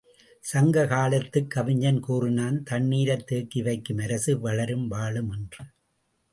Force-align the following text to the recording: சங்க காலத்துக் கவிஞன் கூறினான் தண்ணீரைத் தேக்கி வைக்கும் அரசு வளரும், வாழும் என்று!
சங்க 0.43 0.85
காலத்துக் 0.87 1.49
கவிஞன் 1.49 1.99
கூறினான் 1.99 2.63
தண்ணீரைத் 2.63 3.27
தேக்கி 3.27 3.61
வைக்கும் 3.61 3.97
அரசு 3.97 4.39
வளரும், 4.39 4.87
வாழும் 4.87 5.31
என்று! 5.31 5.63